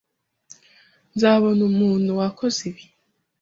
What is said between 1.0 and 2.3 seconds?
Nzabona umuntu